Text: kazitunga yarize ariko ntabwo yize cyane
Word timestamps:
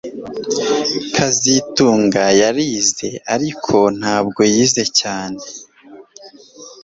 kazitunga 1.15 2.23
yarize 2.41 3.07
ariko 3.35 3.75
ntabwo 3.99 4.41
yize 4.53 4.83
cyane 4.99 5.41